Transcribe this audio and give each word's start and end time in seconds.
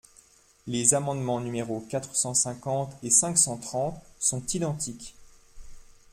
Les 0.65 0.95
amendements 0.95 1.39
numéros 1.39 1.81
quatre 1.87 2.15
cent 2.15 2.33
cinquante 2.33 2.91
et 3.03 3.11
cinq 3.11 3.37
cent 3.37 3.57
trente 3.57 4.01
sont 4.17 4.43
identiques. 4.47 5.13